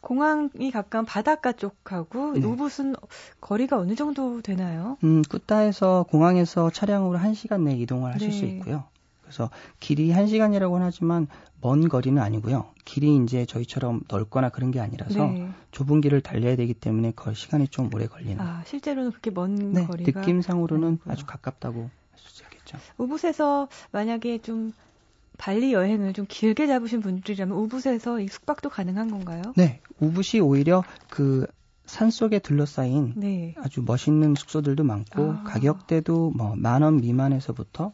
[0.00, 2.46] 공항이 가까운 바닷가 쪽하고 네.
[2.46, 2.94] 우붓은
[3.40, 4.96] 거리가 어느 정도 되나요?
[5.04, 8.34] 음, 꾸따에서 공항에서 차량으로 1시간 내 이동을 하실 네.
[8.38, 8.84] 수 있고요.
[9.22, 11.26] 그래서 길이 1시간이라고는 하지만
[11.60, 12.66] 먼 거리는 아니고요.
[12.84, 15.48] 길이 이제 저희처럼 넓거나 그런 게 아니라서 네.
[15.72, 18.40] 좁은 길을 달려야 되기 때문에 그 시간이 좀 오래 걸리는.
[18.40, 21.12] 아, 실제로는 그렇게 먼 네, 거리가 느낌상으로는 아니고요.
[21.12, 22.78] 아주 가깝다고 할 수 있겠죠.
[22.96, 24.72] 우붓에서 만약에 좀
[25.38, 29.42] 발리 여행을 좀 길게 잡으신 분들이라면 우붓에서 이 숙박도 가능한 건가요?
[29.56, 31.46] 네, 우붓이 오히려 그
[31.86, 33.54] 산속에 둘러싸인 네.
[33.58, 35.44] 아주 멋있는 숙소들도 많고 아.
[35.44, 37.92] 가격대도 뭐 만 원 미만에서부터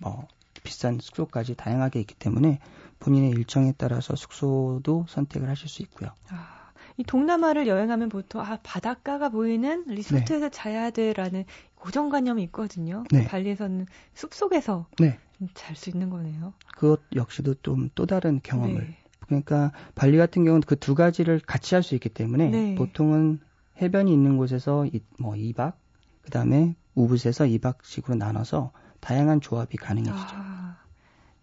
[0.00, 0.26] 뭐
[0.62, 2.58] 비싼 숙소까지 다양하게 있기 때문에
[2.98, 6.10] 본인의 일정에 따라서 숙소도 선택을 하실 수 있고요.
[6.28, 10.50] 아, 이 동남아를 여행하면 보통 아 바닷가가 보이는 리조트에서 네.
[10.50, 11.44] 자야 돼라는
[11.76, 13.04] 고정관념이 있거든요.
[13.10, 13.24] 네.
[13.24, 15.18] 발리에서는 숲 속에서 네.
[15.54, 16.52] 잘 수 있는 거네요.
[16.76, 18.80] 그것 역시도 좀 또 다른 경험을.
[18.86, 18.96] 네.
[19.26, 22.74] 그러니까 발리 같은 경우는 그 두 가지를 같이 할 수 있기 때문에 네.
[22.74, 23.40] 보통은
[23.80, 25.74] 해변이 있는 곳에서 이, 뭐 2박,
[26.22, 30.36] 그 다음에 우붓에서 2박씩으로 나눠서 다양한 조합이 가능해지죠.
[30.36, 30.76] 아,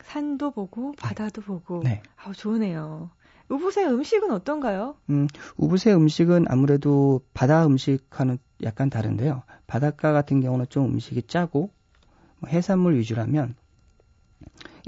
[0.04, 1.82] 산도 보고 바다도 보고.
[1.84, 2.02] 네.
[2.24, 3.10] 아, 좋으네요.
[3.50, 4.96] 우붓의 음식은 어떤가요?
[5.10, 9.44] 음, 우붓의 음식은 아무래도 바다 음식과는 약간 다른데요.
[9.66, 11.72] 바닷가 같은 경우는 좀 음식이 짜고
[12.40, 13.56] 뭐 해산물 위주라면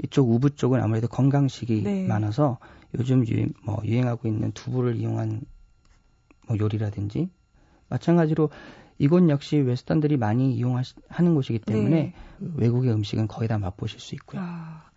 [0.02, 2.06] 이쪽 우붓 쪽은 아무래도 건강식이 네.
[2.06, 2.58] 많아서
[2.98, 5.42] 요즘 유행, 뭐 유행하고 있는 두부를 이용한
[6.46, 7.30] 뭐 요리라든지
[7.88, 8.50] 마찬가지로
[8.98, 12.50] 이곳 역시 웨스턴들이 많이 이용하는 곳이기 때문에 네.
[12.56, 14.40] 외국의 음식은 거의 다 맛보실 수 있고요.
[14.42, 14.90] 아,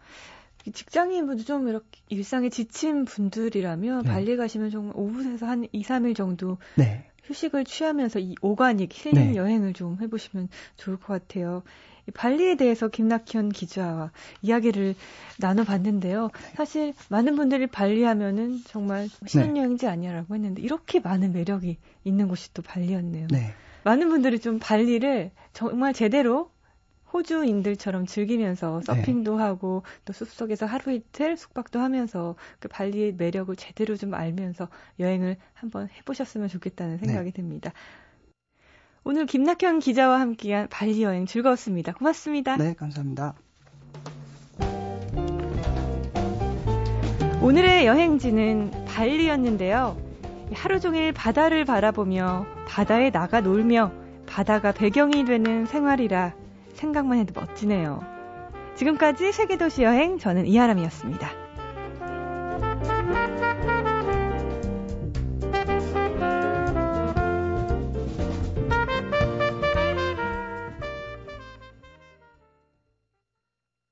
[0.71, 4.09] 직장인분들 좀 이렇게 일상에 지친 분들이라면 네.
[4.09, 7.09] 발리 가시면 정말 오붓에서 한 2, 3일 정도 네.
[7.23, 9.35] 휴식을 취하면서 이 오가닉 힐링 네.
[9.35, 11.63] 여행을 좀 해보시면 좋을 것 같아요.
[12.13, 14.11] 발리에 대해서 김낙현 기자와
[14.41, 14.95] 이야기를
[15.39, 16.29] 나눠봤는데요.
[16.55, 22.61] 사실 많은 분들이 발리 하면은 정말 신혼여행지 아니야라고 했는데 이렇게 많은 매력이 있는 곳이 또
[22.61, 23.27] 발리였네요.
[23.31, 23.53] 네.
[23.83, 26.51] 많은 분들이 좀 발리를 정말 제대로
[27.13, 28.85] 호주인들처럼 즐기면서 네.
[28.85, 29.43] 서핑도 네.
[29.43, 34.67] 하고 또 숲속에서 하루 이틀 숙박도 하면서 그 발리의 매력을 제대로 좀 알면서
[34.99, 37.33] 여행을 한번 해보셨으면 좋겠다는 생각이 네.
[37.33, 37.71] 듭니다.
[39.05, 41.91] 오늘 김낙현 기자와 함께한 발리 여행 즐거웠습니다.
[41.93, 42.55] 고맙습니다.
[42.55, 43.33] 네, 감사합니다.
[47.41, 49.97] 오늘의 여행지는 발리였는데요.
[50.53, 53.91] 하루 종일 바다를 바라보며 바다에 나가 놀며
[54.25, 56.33] 바다가 배경이 되는 생활이라
[56.75, 58.01] 생각만 해도 멋지네요.
[58.75, 61.42] 지금까지 세계도시 여행 저는 이하람이었습니다.